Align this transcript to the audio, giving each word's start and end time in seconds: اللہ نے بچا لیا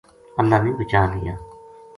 اللہ 0.39 0.59
نے 0.63 0.71
بچا 0.79 1.01
لیا 1.13 1.33